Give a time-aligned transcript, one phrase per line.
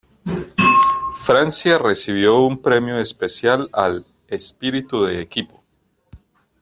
[1.21, 5.63] Francia recibió un premio especial al "Espíritu de equipo".